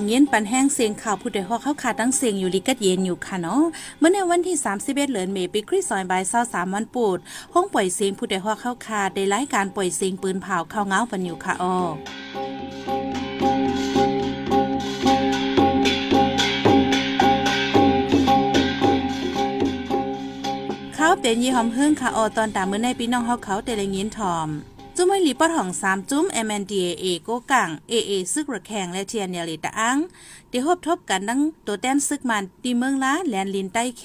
[0.00, 3.62] งเย็นปันแห้งเสียงข่าวผู้ใดฮอกเข้าขาตั้งเสียงอยู่ลิกัดเย็นอยู่ค่ะเนาะ
[3.98, 7.18] เมื่อในวันที่ 31เหลือนเมปีคริสซอยบายเศร้าสามวันปูด
[7.54, 11.76] ห้องปล่อยเสียงผู้ใดฮอกเข้าขาได้รายการปล่อยเสียงปืนเผาเข้าเงาปันอยู่ค่ะอ้อ
[20.94, 24.48] เขาเป็นยี่หอมเฮิ่งค่ะออตอนตามเมื่อในพี่น้องเฮาเขาแต่ละยินทอม
[24.96, 29.98] จุ้มไม่หลีปอดของสามจุ้ม MNDAA โกกัง AA ซึกระแข่งและเทียนเนลิตะอัง
[30.48, 34.04] เดี๋ยวบทบกันดังตัวแต้นซึกมันตีเมืองล้าแลนลินใต้แข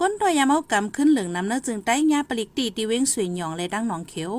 [0.00, 4.32] ก้นตัวยาเมากำขึ้นเหลืองน้ำเนื้อจึงใต้ยาปลิกตีตีเว้งสวยหยองและดังหนองเขียว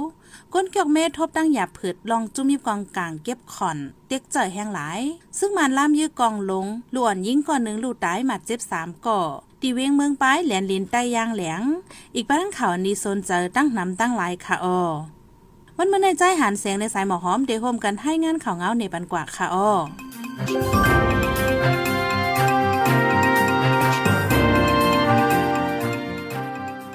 [0.53, 5.01] ก้นเกี่ยวเมทบตั้งหยาผืดลองจุ้มยิบกองกลางเก็บขอน เต็กเจอแห้งหลาย
[5.39, 9.19] ซึ่งมันล่ามยื้อกองลงหลวนยิ่งก่อนหนึ่งลูตายหมัดเจ็บสามก่อ
[9.61, 11.61] ตีเวงเมืองป้ายแหลนลินใต้ยางแหลง
[12.15, 14.79] อีกบ้านเขานีโซนเจอตั้งน้ำตั้งหลายค่ะออ
[15.83, 19.71] วันเมื่อในใจหันเสียงในสายหมอหอมเดโฮมกันให้งานข่าวเงาในปันกว่าค่ะอ้อ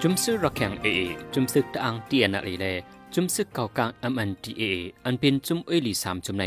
[0.03, 0.87] จุมซึกระแข่งเอ
[1.35, 2.67] จุมซึกตะอังเตียนอะไรเล
[3.15, 4.63] จุมซึกเก่ากลาง MNTA
[5.05, 6.45] อันเป็นจุมเอลีสามจุมใน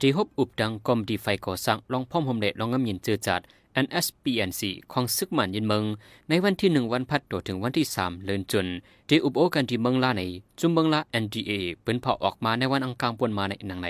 [0.00, 3.40] ที่ฮบอุบดังกอมดีไฟก่อสร้างลองพ่อมหมเดลองงำยินเจอจัด
[3.84, 5.84] NSPNC ของซึกมันยินเมือง
[6.28, 8.66] ในวันที่หนึ่งวันพัดตัวถึงวันที่สามเลินจน
[9.08, 10.22] ที่อุบโอกันที่เมืองลาใน
[10.58, 11.50] จุมเมืองลา NDA
[11.84, 13.88] เป็นพอออกมาในวันอังคารปนมาในหนังใน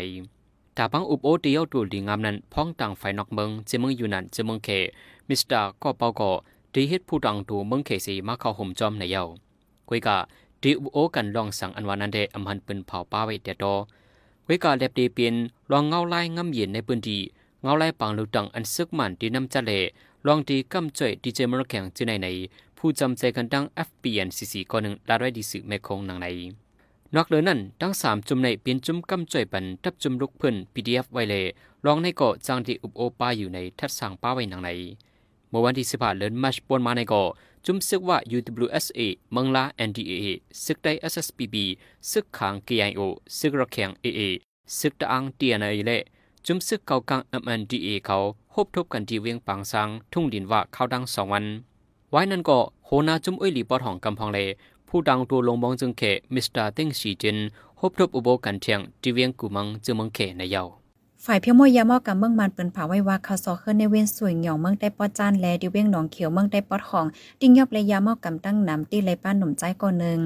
[0.76, 4.68] ตาพังอุบโอเดียวตัวดีงามนั้นพ้องต่างไฟนอกเมืองเจเมืองอยู่นั่นเจเมืองเค
[5.28, 6.30] มิสเตอร์ก็เปาก็
[6.72, 9.22] ดีเฮ็ดผู้ดังตัวเมืองเคสีมาเข้าห่มจอมในเยา
[9.88, 10.16] กุยกะ
[10.62, 13.64] ดีอุบโอกันลองสั่งอันวานันเดอำหันเป็นเผาป้าไว้แต่โต
[14.46, 15.34] กุยกะเล็บดีเปลี่ยน
[15.70, 17.20] ลองเงาไล่งำเย็นในพื้นที่
[17.62, 19.72] เงาไล่ปังลูตังอันซึกมันที่นำจะเล
[20.26, 22.28] ลองดีกำจ่อยดีเจมรแข่งจีในใน
[22.78, 26.26] ผู้จำใจกันดัง FPNCC ก็หนึ่งลาด้วยดีสือแม่คงหนังใน
[27.14, 31.44] นอกเลยนั่นทั้งสามจุ่มในเป็นจุ่มกำจ่อยปันทับจุ่มลุกเพิ่น PDF ไว้เลย
[31.84, 34.70] ลองในเกาะจางที่อุบโอป้าอยู่ในทัดสั่งป้าไว้หนังใน
[35.50, 37.28] เมื่อวันที่สิบห้าเดือนมัชปนมาในเกาะ
[37.66, 39.00] จุ่มซึกว่า UWSA
[39.32, 40.26] เมืองลา NDAA
[40.64, 41.56] ซึกได้ SSPB
[42.10, 43.00] ซึกขาง KIO
[43.38, 44.20] ซึกระแข่ง AA
[44.78, 46.02] ซึกตะอังเตียนในเละ
[46.46, 48.16] จุมซึกเกากลาง MNDA เขา
[48.52, 51.44] พบทบกันที่เวียงปังซัง ทุ่งดินว่าเข้าดังสองวัน
[52.10, 54.38] ไว้นั่นก็โหนาจุมอ้อยหลีปอดของกำพองเล
[54.88, 56.02] ผู้ดังตัวลงบองจึงเข
[56.34, 57.36] มิสเตอร์ติงสีจิน
[57.78, 60.62] พบทบอุโบกันเทียงที่เวียงกูมังจึงมังเขในเยา
[61.24, 67.06] ฝ่ายเพียวมวยยามอกับเมืองมันเปิ้นผาไว้ว่าเขาซอขึ้นในเว้นสวยหย่องเมืองได้ปอจานแลดิเวียงหนองเขียวเมืองได้ปอดของ
[67.40, 70.18] ติ้งยอบเลยยามอกำตั้งน้ำตีเลยป้านหนุ่มใจก่อนหนึ่ง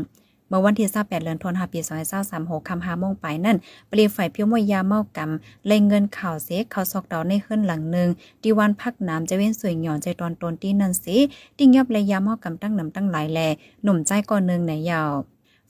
[0.49, 1.81] เมื่อวันที่28เดือนธันวาคมปี
[2.25, 3.57] 2536คำหาโมงไปนั่น
[3.89, 8.09] เปลี่ยนไฟเพียวมวยยาเมากำเลยเงินข่าวเสกข่าวซอกดอในขึ้นหลังหนึ่ง
[8.43, 11.17] ดีวันพักน้ำจะเว้นสวยหย่อนใจตอนตนที่นั่นสิ
[11.59, 13.41] ติ้งยับเลยยาเมากำตั้งน้ำตั้งหลายแล
[13.83, 15.13] หนุ่มใจก่อนหนึ่งไหนยาว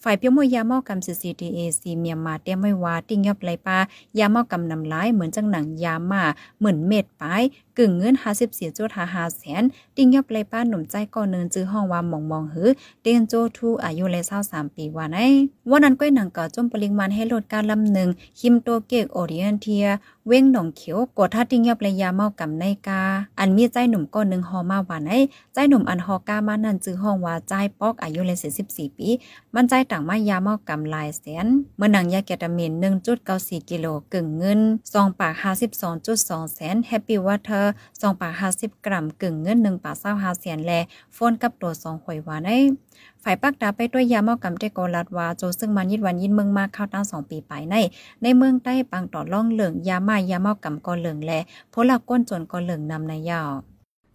[0.02, 3.78] ฝ่ายเพียวมวยยาเมากำ CCTAC เอซีเมียมาเตรียไว้ว่าติ้งยับไหลปา
[4.18, 6.22] ยาเมากำนำลายเหมือนจังหนังยามา
[6.58, 7.42] เหมือนเม็ดปาย
[7.78, 8.14] กึ่งเงิน
[8.46, 9.62] 54จุด5แสน
[9.96, 12.70] ติ้งยับไหลป้าหนุ่มใจก่อนเนึงจื้อห้องว่ามองมองหือ
[13.02, 15.18] เตียนโจทูอายุเลย23ปีว่าไหน
[15.70, 18.08] วันนั้นก้อยหนังก็จมปริมาณให้ลดการลำหนึ่ง
[18.40, 19.86] คิมโตเกกโอเรียนเทีย
[20.26, 23.02] เว้งหนองเขียวกดท่าติ้งยับเลยยาเมากำในกา
[23.38, 25.10] อันมีใจหนุ่มก้อนหนึ่งหอมาว่าไหน
[25.54, 28.38] ใจหนุ่มอันหอก้ามานั่นจื้อห้องว่าใจปอกอายุเลย
[28.68, 29.08] 44ปี
[29.54, 32.72] มันใจต่างมายาเมากำลายแสนเมื่อหนังยาแกตามิน
[33.20, 34.60] 1.94กิโลกึ่งเงิน
[34.92, 35.34] 2ปาก
[35.94, 40.72] 52.2แสนแฮปปี้วอเตอร์2ปาก50 กรัมกึ่งเงิน1ปาก25แสนแล
[41.14, 42.50] โฟนกับตัว2หวยว่าใน
[43.22, 47.74] ฝ่ายปักดาไปด้วยยาเมากำเตโกลัดวาโจซึ่งมันยิดวันยินเมืองมาเข้าตั้งสองปีไปใน
[48.22, 51.32] ในเมืองใต้ปังต่อล่องเหลืองยามายาเมากำกอเหลืองแล
[51.72, 53.50] พลักก้นจนกอเหลืองนำในยาว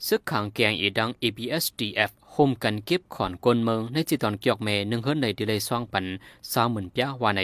[0.07, 6.05] ซึกขังแกงอีดัง ABSDF โฮมกันเก็บขอนกลเมืองในจิตอนเกียกเมหนึ่งเฮิรนในดีเลยซ่องปัน
[6.51, 7.41] สามหมื่นปีวาใน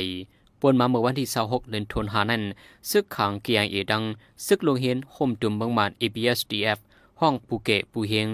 [0.59, 2.43] ปวนมาเมื่อวันที่26เดือนธันวาคมนั้น
[2.89, 4.03] ซึกขังเกียงเอดัง
[4.45, 6.79] ซึกลงเฮียนโฮมตุ่มเมืองมาน ABSDF
[7.19, 8.27] ห้องปูเกะปูเฮง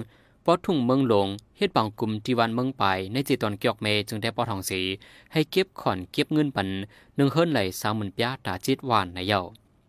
[0.46, 4.80] ปอทุ่งเมืองหลงเฮ็ดบางกลุ่มที่วันเมืองไปในจิตอนเกียกเมจึงได้ปอทองสี
[5.32, 6.68] ให้เก็บขอนเก็บเงินปัน
[7.16, 9.40] หนึ่งเฮิรนไหลสามหมื่นปียตาจิตวานในเยา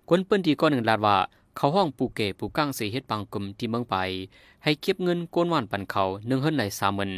[0.08, 1.16] คนเปิ้นที่ก้อนหนึ่งลาดว่า
[1.56, 3.96] เขาห้องปูเกะปูก้างสีเฮ็ดบางกลุ่มที่เมืองไป
[4.64, 7.12] ให้เก็บเงินโกนวานปันเขาหนึ่งเฮิรนไหลสามหมื่น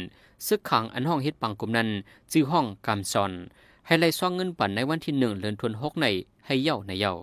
[0.47, 1.89] ซึกขังอันห้องเฮ็ดบางกลุ่มนั้น
[2.31, 3.31] จื้อห้องกำซอน
[3.87, 6.07] ให้ไล่ซ่องเงินปั่นในวันที่หนึ่งเดือนธันวาคมใน
[6.45, 7.13] ให้เย่าในเย่า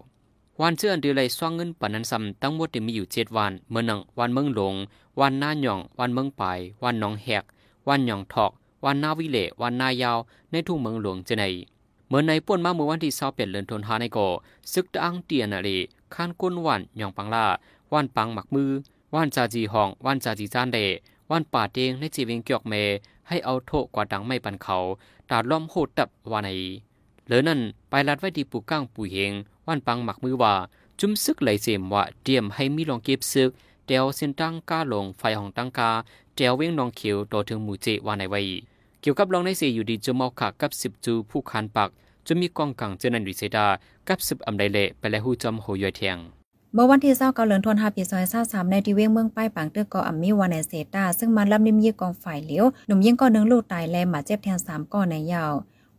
[0.60, 4.74] วันเชื่อันเดือไล่ซ่องเงินปั่นนั้นซ้ำตั้งหมดมีอยู่เจ็ดวัน เมื่อหนังวันเมืองหลง
[5.20, 7.44] วันหน้าหย่อง วันเมืองปลายวันหนองแหก
[7.88, 8.50] วันหย่องทอก
[8.84, 10.18] วันนาวิเลวันนายาว
[10.50, 11.44] ในทุ่งเมืองหลวงจะใน
[12.08, 14.26] เมื่อในป่วนมาเมื่อวันที่เศร้าเปลี่ยนเดือนธันวาในก่อ
[14.72, 15.68] ซึกตะอังเตียนอะไร
[16.14, 17.46] ข้านก้นวันหย่องปังล่า
[17.92, 18.70] วันปังหมักมือ
[19.14, 20.78] วันจาจีห้องวันจาจีจานเด
[21.30, 22.74] วันป่าเตงในจีเวงเกียกเม
[23.28, 24.76] ให้เอาโถกว่าดังไม่ปันเขา
[25.30, 26.50] ตาล้อมโหดตับวาใน
[27.26, 29.32] เหลือนั่นไปลัดไว้ที่ปูก้างปูเฮง
[29.66, 30.54] วันปังหมักมือว่า
[31.00, 33.50] จุ้มซึกไหลเสมว่าเตรียมให้มีลองเก็บซึก
[33.86, 35.90] เตียวเส้นตั้งกาลงไฟของตั้งกา
[36.34, 38.40] เตียวเว้งนองเขียวต่อถึงหมู่เจว่าในไว้
[39.00, 41.90] เกี่ยวกับลองในเสอยู่ดีจุมเอาขากับสิบจูผู้คานปัก
[42.26, 43.66] จะมีกองกังเจนันวิเซดา
[44.08, 46.43] กับสิบอำไดเละไปแล้วหูจอมโหยอยเทียง
[46.76, 55.52] เมื่อวันที่เศร้าเกาเหลือนทวนหาปีซอยเศร้าสามในทีเวียงเมืองป้ายปางเตือกออัมมีวานในเซตาซึ่งมันลำนิมยี่กองฝ่ายเหลียวหนุ่มยิ่งก็หนึ่งลูกตายแลหมาเจ็บแทนสามก้อนในยาว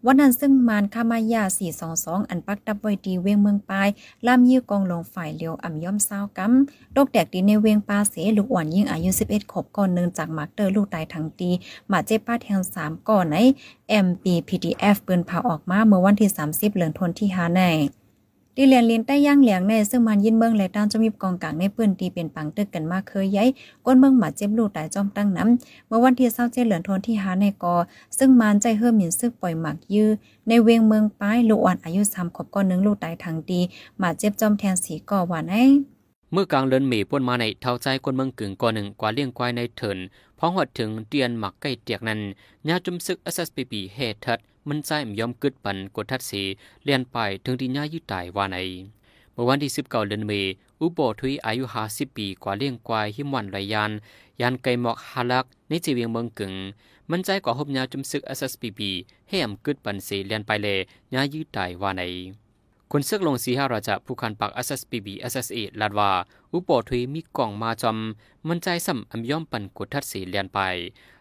[0.06, 1.44] วันนั้นซึ่งมานคามายา
[1.86, 3.88] 422 อันปักดับไว้ดีเวียงเมืองปลาย
[4.26, 11.50] ล่ามยี่กองลงฝ่ายเลียวอ่ำย่อมเศร้ากำโรคแดกดีในเวียงปาเสลูกอ่อนยิ่งอายุ 11 ขบก่อนเนินจากมาร์เตอร์ลูกตายทั้งตี
[11.92, 13.38] มาเจ็บป้าแทง3ก่อนใน
[14.06, 17.64] MPPDF ปืนเผาออกมาเมื่อวันที่ 30 เหลือนทนที่หาใน
[18.58, 23.50] ดีเลียนลินใต้ย่างเหลียงในซึ่งมันยินเมืองและด้านจะมีกองกลางในปืนตีเป็นปังตึกกันมากเคยย้าย
[23.86, 27.76] ก้นเมืองหมาเจ็บลูกตายจอมตั้งน้ำเมื่อวันที่เศร้าเจเหลือนทนที่หาในกอ
[28.18, 30.10] ซึ่งมันใจเฮิ่มหมินซึกปล่อยหมักยื้อ
[30.48, 33.60] ในเวียงเมืองป้ายลูกอ่อนอายุสามขบก้อนนึงลูกตายทางดี
[34.00, 35.56] หมาเจ็บจอมแทนสีก่อหวานไอ
[36.32, 39.98] เมื่อกลางเลินเมป่วนมาในเท่าใจคนเมืองกึ่งก่อหนึ่งกว่าเลี้ยงควายในเถิน
[40.40, 42.20] พ้องหดถึงเตียนหมักใกล้เตียกนั้น
[42.68, 46.42] ญาจุมซึก SSPP เฮทัด มันใจมยอมกึดปันกดทัดสี
[46.84, 48.58] เลียนไปถึงที่ญายึดตายว่าใน
[49.34, 50.46] เมื่อวันที่19เดือนเมษ
[50.82, 53.92] อุโบทุยอายุ50ปีกว่าเลี้ยงควายหิมวันไรยาน
[54.42, 56.54] ยานไกหมอกฮาลักในจีเวียงเมืองกึ่ง
[57.10, 58.80] มันใจกว่าหบญาจุมซึก SSPP
[59.30, 60.78] ให้อำกึดปันสีเลียนไปเลย
[61.14, 62.04] ญายึดตายว่าใน
[62.92, 66.12] คนซึกลงสีหาราชาผู้คันปัก SSPB SSA ลาดว่า
[66.54, 67.98] อุปโทุยมีกล่องมาจอม
[68.48, 70.60] มันใจสัมอำย่อมปันกดทัดสีเลียนไป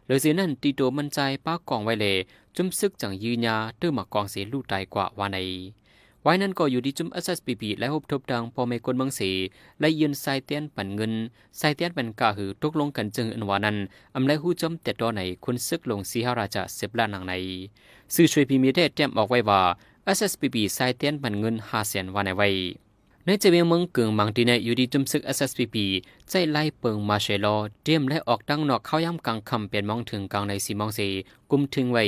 [0.07, 2.17] เลยสีนั่นตีโตมันใจป้ากล่องไว้เลย
[2.57, 5.39] จุมซึกจังยืญาตื้อมากองเสีลูกตายกว่าว่าใน
[6.23, 9.31] ไว้นั้นก็อยู่ที่จุม SSPB และฮบทบดังพอเมกนบางสี
[9.81, 11.13] และยืนใส่เตียนปันเงิน
[11.59, 13.77] ใส่เตียนปันกาหือตกลงกันจึงอันวานั้น
[14.15, 17.33] อำไลหู้จอมแต่ตอไหนคนซึกลงสีหาราชาเสพลานางใน
[18.15, 19.61] สื่อช่วยพิมีได้แจ้มออกไว้ว่า
[20.17, 22.49] SSPB ใส่เตียนปันเงินห้าแสนวันในไว้
[23.27, 25.77] ในเจเวียงเมืองเกืองบางทีในอยู่ดีจุมซึก SSPB
[26.29, 31.07] ใจไล่เปิงมาเชลอเตรียมและออกตั้งนอกเข้าย่ำกลางคำเปลี่ยนมองถึงกลางในสีมองสี
[31.51, 32.05] กุมถึงไว้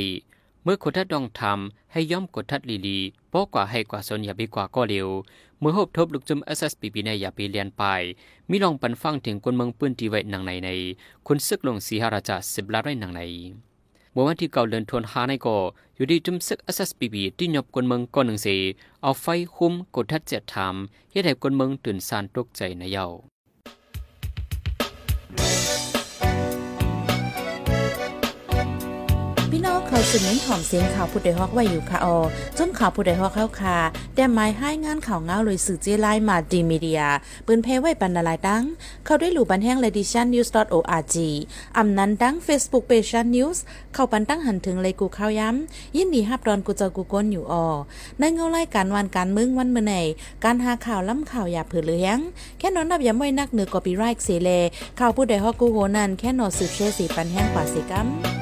[0.68, 2.98] เมื่อกดทัดดองทำให้ย่อมกดทัดลีลี
[3.30, 5.08] โป้กว่าให้กว่าสนอย่าไปกว่าก็เร็ว
[5.58, 7.82] เมื่อหบทบลูกจุม SSPB ในอย่าไปเรียนไป
[8.50, 10.68] มีลองปันฟังถึงคนเมืองปื้นที่ไว้หนังในใน
[11.26, 13.22] คุณซึกลงสีหราชาสิบล้านไร่หนังใน
[14.12, 15.56] เมื่อวันที่เก่าเดินทวนหาในก่อ
[15.96, 18.56] อยู่ที่จุมซึก SSPB ที่หยบกวนเมืองก่อนหนึ่งสี
[19.02, 19.26] เอาไฟ
[19.56, 20.74] คุ้มกดทัดเจ็ดถาม
[21.10, 23.08] เฮ็ดให้กวนเมืองตื่นสานตกใจในเย้า
[30.10, 32.18] สืบเน้นถ่อมเสียงข่าวผู้ใดฮอกไว้อยู่ค่ะออ
[32.58, 33.78] จนข่าวผู้ใดฮอกเข้าค่ะ
[34.14, 37.02] แต่หมายให้งานข่าวเงาเลยสื่อเจไลมาดีมีเดีย
[37.46, 38.64] ปืนเพไว้ปันนาลายดัง
[39.04, 41.16] เข้าได้หลู่บันแห้ง ledition news org
[41.78, 43.58] อำนั้นดัง Facebook page news
[43.94, 47.66] เข้าปันตั้งหันถึงเลยกูข้าวย้ำยินดีฮับรอนกูเจอกูก้นอยู่ออ
[48.18, 49.94] ในเงาไล่การวันการมึงวันเมื่อไหน
[50.44, 52.18] การหาข่าวล้ำข่าวอย่าเผือเลี้ยง
[52.58, 54.50] แค่นอนนับย้ำไว้นักเหนือกอปีไรค์เสเล
[54.98, 58.35] ข่าวผู้ใดฮอกกูโหนันแค่นอสืบเชื่อสีปันแห้งกว่าสิกัม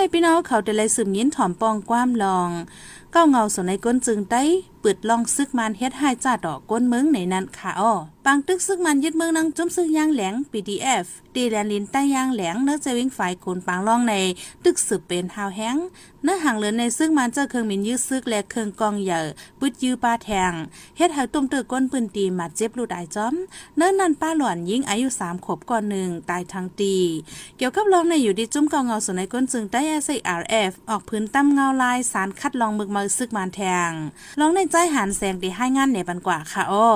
[0.00, 2.50] ในพี่น้องเขาได้เลยสืมยินถ่อมปองความลอง
[3.12, 4.42] เก้าเงาสนในก้นจึงได้
[4.90, 7.92] ปิดลองซึกมันเฮ็ดให้จ่าดอกก้นเมืองในนั้นค่ะอ้อ
[8.24, 14.14] ปังตึกซึกมันยึดเมืองนังจุ้มซึกยางแหลง PDF ตีแลนลินใต้ยางแหลงเนื้อจะวิ่งฝ่ายคนปางล่องใน
[14.64, 15.76] ตึกสืบเป็นหาวแห้ง
[16.22, 19.20] เนื้อห่างเหลือในซึกมันเจอเครื่องมินยืดซึกและเครื่องกองใหญ่
[19.60, 20.52] ปึดยื้อปลาแทง
[20.96, 23.34] เฮ็ดให้ตุ้มตึกก้นปืนตีหมัดเจ็บลูดายจอม
[23.76, 26.94] เนื้อนันป้าหลวนยิงอายุ3ขบก่อนหนึ่งตายทั้งตี
[27.56, 33.90] เกี่ยวกับลองในอยู่ดีจุ้มเกาเงาสนในก้นจึงได้ SRF ออกพื้นตั้มเงาลายสารคัดลองมึกมือซึกมันแทง
[34.40, 36.88] ลองในใจหันแสงดีให้งานเหนปันกว่าค่ะอ้อ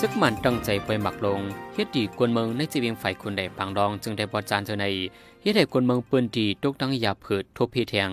[0.00, 1.40] ซึกมันตั้งใจไปหมักลง
[1.74, 4.86] เฮ็ดดีกวนเมืองในจีเวียงฝ่ายคนใดปางรองจึงได้บอจานเจอใน
[5.42, 8.10] เฮ็ดให้กวนเมืองปืนดีตกตั้งยาเผิดทบเพแทง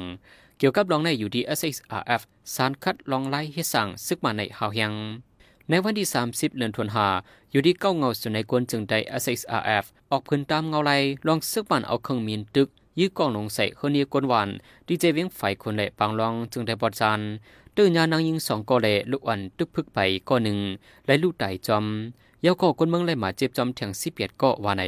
[0.58, 2.22] เกี่ยวกับรองในอยู่ดี SXRF
[2.56, 4.94] สารคัดลองไล่เฮ็ดสั่งซึกมันในหาวยัง
[5.70, 7.08] ในวันที่ 30 เดือนธันวา
[7.52, 12.68] อยู่ที่เก้าเงาสุดในกวนจึงได้ SXRF ออกพื้นตามเงาไล่ลองซึกมันเอาเครื่องมีนตึก
[13.00, 14.50] ยื้อกองลงใส่คนเนียกวนวาน
[14.88, 17.20] ดีเจเวียงฝ่ายคนใดปางรองจึงได้บอดจาน
[17.76, 20.58] ตื้อยานางยิงสองกอเลลูกอันตึกพึกไปก้อหนึ่ง
[21.08, 21.86] และลูกไต่จอม
[22.46, 24.84] ยาวก่อคนเมืองเลยมาเจ็บจอมแทงสิเปียดก็ว่าใน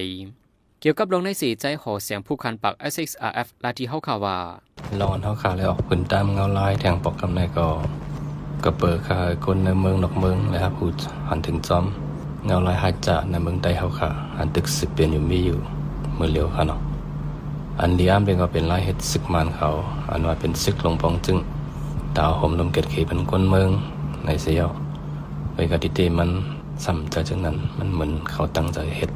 [0.80, 4.38] เกี่ยวกับลงในสีใจห่อเสียงผู้คันปัก SXRF ลาที่เฮาข่าวว่า
[5.00, 7.68] ลอนเฮาขาเลยออกพื้นตามเงาลายแทงปอกกำในก็
[8.64, 10.96] กระเปิดคาคนในเมืองนอกเมืองและครับพูด
[11.30, 11.86] หันถึงจอม
[12.46, 15.58] เงาลายหายจะในเมืองใดเฮาขาอันตึกสิบเปลี่ยนอยู่มีอยู่
[16.16, 16.80] เมื่อเลียวค่ะเนาะ
[17.82, 19.70] อันเดียมเป็นก็เป็นลายเฮ็ดซึกมานเขา
[20.12, 21.38] อันว่าเป็นซึกลงปองจึง
[22.18, 23.70] ดาวห่มลมเกิดขีเป็นคนเมือง
[24.26, 24.70] ในเสียว
[25.54, 26.30] ไปกติเตมัน
[26.84, 29.12] ซ้ำใจจังนั้นมันเหมือนเขาตั้งใจเฮ็ด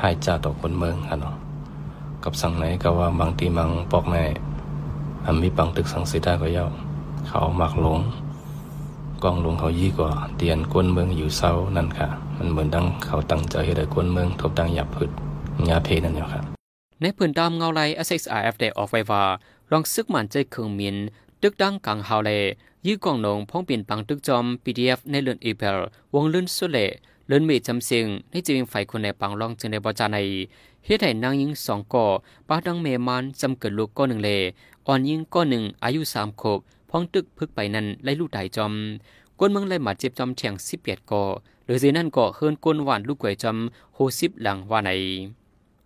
[0.00, 1.34] หายจ่าต่อคนเมืองค่ะเนาะ
[2.24, 4.22] กับสังไหนก็ว่าบางทีมังปอกแม่
[5.24, 6.66] อันมีปังตึกสังสิได้ก็เย้า
[7.26, 7.98] เขาเอามักหลง
[9.24, 15.10] กองลวงเขายี่กว่าเตียนกวนเมืองอยู่เศร้านั่นค่ะ มันเหมือนดังเขาตั้งใจให้ได้กวนเมืองทบดังหยับพืช
[15.68, 16.40] ยาเพนั่นเนี่ยค่ะ
[17.00, 19.24] ในพื้นตามเงาไล SXRF ได้ออกไว้ว่า
[19.70, 20.96] รองซึกมันใจเครื่องมิน
[21.42, 22.30] ตึกดังกังฮาวเล
[22.86, 25.78] ยื้อกองนงพ้องเปลี่ยนปังตึกจอม PDF ในเลือนอีเพล
[26.14, 26.78] วงเลื่นสุเล
[27.28, 30.18] เลือนเมจำเสียงในจีวิงไฟคนในปังรองจึงในบอจาใน
[30.84, 32.06] เฮ็ดให้นางยิงสองก่อ
[32.48, 34.30] ป้าดังเมมันจำเกิดลูกก้อนหนึ่งเล
[34.86, 36.58] อ่อนยิงก้อนหนึ่งอายุสามขบ
[36.90, 38.72] พ้องตึกพึกไปนั้นไล่ลูกไดจอม
[39.38, 41.22] กวนเมืองไล่หมาเจ็บจอมแทงสิบเอ็ดก่อ
[41.64, 43.56] หรือเจนั่นก็เฮิรนกวนหวานลูกไก่จอม
[43.94, 44.90] โฮสิบหลังว่าใน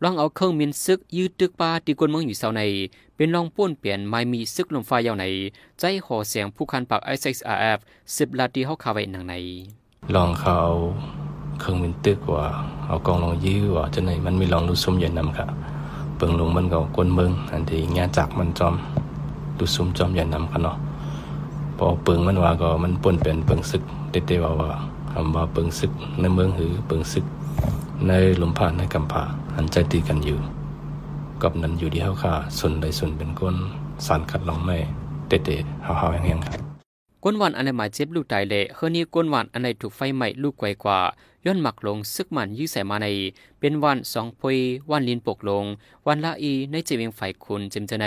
[0.03, 2.63] ลองเอาเครื่องมินซึกยืดตึกปลาตีกวนเมืองอยู่เสาใน
[3.17, 5.25] เป็นลองป้วนเปลี่ยนไม่มีซึกลมฟ้ายาวใน
[5.79, 7.79] ใจหอเสียงผู้คันปาก SXRF
[8.17, 9.35] สิบลาตีเฮาคาไว้หนังใน
[10.15, 10.59] ลองเขา
[11.61, 12.45] เครื่องบินตึกว่า
[12.87, 15.47] เอากองลองยื้อว่าจะไหนมันมีลองดูซุ่มยันนำค่ะ
[16.17, 18.75] เปิงลงมันก็กวนเมืองอันที่งานจักมันจอม
[19.59, 20.77] ดูซุ่มจอมยันนำค่ะเนาะ
[21.79, 24.71] พอเปิงมันว่าก็มันป่นเป็นเปิงซึกเตๆว่าว่า
[25.13, 27.25] คำว่าเปิงซึกในเมืองหือเปิงซึก
[28.09, 29.25] ในหลุมผ่านในกำผา
[29.57, 30.39] อันใจตีกันอยู่
[31.43, 33.57] กับนั้นอยู่ที่เฮาค่ะส่วนใดส่วนเป็นก้น
[34.07, 34.77] สารคัดลองไม่
[35.29, 36.55] เตะๆเฮาๆแห้งๆครับ
[37.23, 40.99] กวนหวานอันไหนหมายเจ็บลูกตายเละเฮอนี้กวนหวานอันไหนถูกไฟไหม้ลูกไกวกว่า
[41.45, 43.07] ย้อนหมักลงซึกมันยื้อใส่มาใน
[43.61, 44.59] เป็นวันสองพย
[44.91, 45.65] วันลินปกลง
[46.07, 48.07] วันละอีในเจวิงไฟคุณเจมเจใน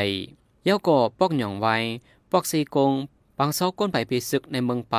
[0.65, 1.75] เย้าก่อปอกหย่องไว้
[2.31, 2.91] ปอกซีกง
[3.37, 4.95] บางเซาก้นไปเพซึกในเมืองไป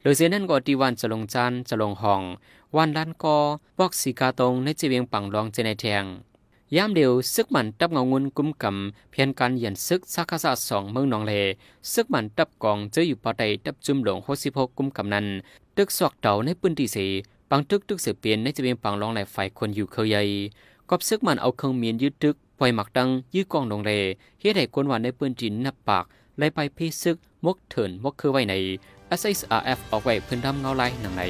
[0.00, 2.22] หรือเสียนั่นก็ที่วันจะลงจานจะลงห้อง
[2.76, 3.36] วันล้านกอ
[3.78, 6.04] ปอกสีกาตรงในเจวิงปังรองเจในแทง
[6.76, 11.32] ยามเดียวซึกมันตับเงาเงินกุมกำเพียนการเหยียนซึกสักษาสองเมืองนองเล
[11.92, 15.26] ซึกมันตับกองเจออยู่ปอไตตับจุ่มหลงโฮสิพกกุมกำนั้น
[15.76, 17.06] ตึกสอกเต่าในปืนที่สี
[17.50, 20.22] ปังตึกตึกเสือเปลี่ยนในจะเป็นปังรองไหลไฟคนอยู่เคยใหญ่
[20.90, 23.92] กอบซึกมันเอาเครื่องเมียนยึดตึกปล่อยหมักดังยื้อกองลงเล
[24.40, 26.04] เฮ็ดให้คนหวานในปืนจินนับปาก
[26.38, 27.16] ไล่ไปเพซึก
[27.46, 28.54] มกเถินมกคือไว้ใน
[29.20, 31.22] SSRF ออกไว้พื้นดำเงาไล่หนังใน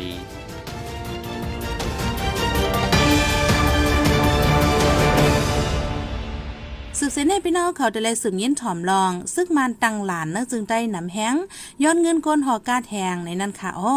[6.99, 11.35] สืบเสนในพี่น้องเขาได้เลยสืบยินถ่อมลอง ซึกมันตังหลานเนื้อจึงได้หนำแห้ง
[11.83, 13.97] ย้อนเงินก้นหอกาแทงในนั้นค่ะอ้อ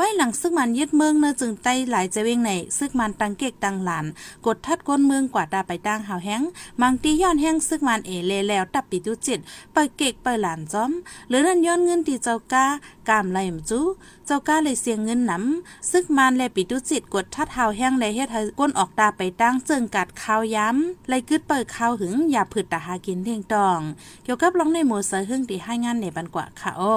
[0.00, 4.06] ไว้หลังซึกมันยึดเมืองเนื้อจึงไต้หลายจะเวงในซึกมันตังเกกตังหลาน
[4.46, 6.42] กดทัดก้นเมืองกว่าดาไปตั้งหาวแห้ง
[6.80, 9.40] มังตีย้อนแห้งซึกมันเอเลแล้วตับปิตุจิต
[9.72, 10.90] ไปเกกไปหลานจอม
[11.28, 12.66] หรือนั่นย้อนเงินตีเจ้ากา
[13.08, 13.80] กามไหลมจู
[14.26, 23.80] เจ้าก้าเลยเสียงเงินหนำซึกมันและปิตุจิตกดทัดหาวแห้งเลยเฮ็ดให้ก้นออกตาไปตั้งเจิงกัดข้าวย้ำไล่กึดเปิดข้าวหึงอย่าผึดตาหากินเทียงตอง
[24.24, 26.94] เกี่ยวกับร้องในหมู่เสือหึงที่ให้งานในบันกว่าค่ะอ้อ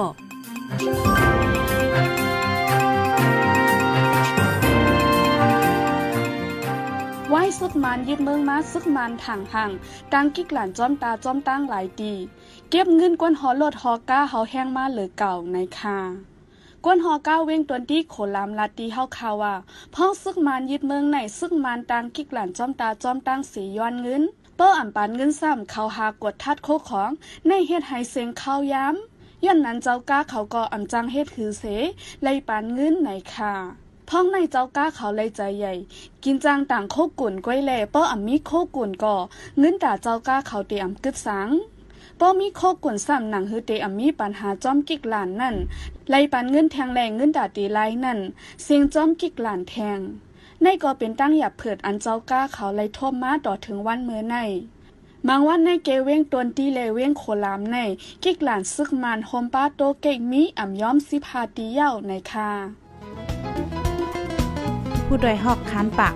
[7.34, 9.70] ไหว้ซึกมันยึดเมืองมาซึกมันถังหัง
[10.12, 12.12] ตังกิกหลานจอมตาจอมตั้งหลายตี
[12.70, 15.98] เก็บเงินกวนหอลดหอก้าเฮาแห้งมาเหลือเก่าในคา
[16.84, 19.54] กวนหอก้าเว้งตัวนที่โขลามลาตีเฮาคาว่า
[19.94, 24.22] พ่อซึกมันยึดเมืองในซึกมันตังกิกหลานจอมตาจอมตั้งสีย้อนเงิน
[24.56, 27.10] เป้ออ่ำปานเงินซ้ำเขาหากดทัดโคของ
[27.46, 31.64] ในเฮ็ดให้เสียงข้าย้ำย้อนนั้นเจ้าก้าเขาก็อ่ำจังเฮ็ดคือเส
[32.22, 33.81] ไล่ปานเงินในคา
[34.14, 35.74] พ้องในเจ้าก้าเขาเลยใจใหญ่
[36.24, 39.16] กินจางต่างโคกุ่นก้อยแล่ป้ออ่ำมีโคกุ่นก่อ
[39.58, 41.48] เงินตาเจ้าก้าเขาเตอ่ำกึดสัง
[42.20, 45.56] ป้อมีโคกุ่นซ้ำหนังฮือเตอ่ำมีปัญหาจอมกิกหลานนั่น
[46.10, 48.18] ไล่ปันเงินแทงแรงเงินตาตีไลนั่น
[48.62, 49.98] เสียงจอมกิกหลานแทง
[50.62, 54.36] ในก็เป็นตั้งหยับเผิดอันเจ้าก้าเขาไล่ท่มมาต่อถึงวันเมื่อใน
[55.28, 57.76] บางวันในเกเว้งตวนตีเลเว้งโคลามใน
[58.24, 62.50] กิกหลานซึกมันโฮมป้าโตเก่งมีอ่ำย้อมสิพาตีเย้าในคา
[65.14, 66.14] ผู้โดยหอกคานปาก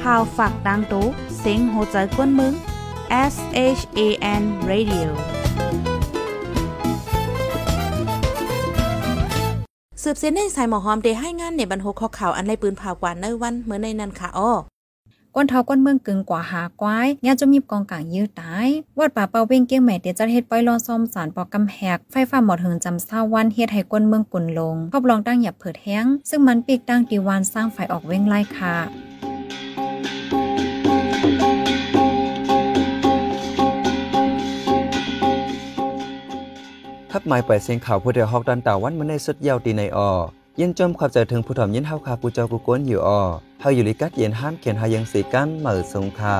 [0.00, 1.06] พาวฝากดังตู้
[1.38, 2.54] เซ็งโหใจกวนมึง
[3.32, 3.34] S
[3.78, 4.00] H A
[4.40, 5.08] N Radio
[10.02, 14.52] สืบเส้นในสายหมอหอมเดให้งานในบรรทุกข้อข่าวอันในปืนผ่ากว่าในวันเมื่อในนันค่ะอ้อ
[15.34, 18.68] ก้นเท้าก้นเมืองกึ่งกว่าหากวายงานจะมีกองกลางยื้อตาย
[18.98, 28.76] วัดป่าเปาเว้งเกี้ยงใหม่เดี๋ยวจะเฮ็ดป้อยรอซ่อมสารปอกกำแหกไฟฟ้าหมดเหิงจำเศร้าวันเฮ็ดให้ก้นเมืองกุนลงครอบรองตั้งหยับเผิดแห้ง ซึ่งมันปีกตั้งตีวานสร้างไฟออกเว้งไล่ค่ะ
[37.10, 40.10] ทับหมายปล่อยเสียงข่าวผู้เดียวฮอกดันตาวันมาในสุดยาวตีในออ
[40.62, 43.22] ยินจมขับใจถึงผู้ถ่อมยินเฮาคากูเจ้ากูก้นอยู่ออ
[43.60, 46.36] เฮาอยู่ลิกัดเย็นห้ามเขียนหายังสีกันเหมือสงคา